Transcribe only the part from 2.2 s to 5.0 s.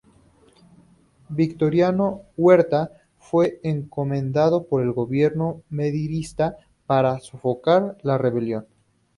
Huerta fue encomendado por el